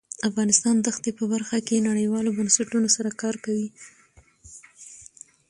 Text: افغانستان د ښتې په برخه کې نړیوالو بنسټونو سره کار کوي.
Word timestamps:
افغانستان 0.29 0.75
د 0.81 0.87
ښتې 0.95 1.11
په 1.19 1.23
برخه 1.33 1.57
کې 1.67 1.85
نړیوالو 1.89 2.35
بنسټونو 2.39 2.87
سره 2.95 3.09
کار 3.21 3.35
کوي. 3.45 3.67